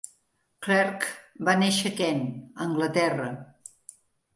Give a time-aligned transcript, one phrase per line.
[0.67, 1.11] Clarke
[1.51, 2.27] va néixer a Kent
[2.69, 3.33] (Anglaterra).